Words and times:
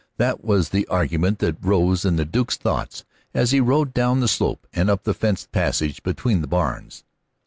That 0.17 0.43
was 0.43 0.69
the 0.69 0.87
argument 0.87 1.37
that 1.37 1.63
rose 1.63 2.05
in 2.05 2.15
the 2.15 2.25
Duke's 2.25 2.57
thoughts 2.57 3.05
as 3.35 3.51
he 3.51 3.59
rode 3.59 3.93
down 3.93 4.19
the 4.19 4.27
slope 4.27 4.65
and 4.73 4.89
up 4.89 5.03
the 5.03 5.13
fenced 5.13 5.51
passage 5.51 6.01
between 6.01 6.41
the 6.41 6.47
barns. 6.47 7.03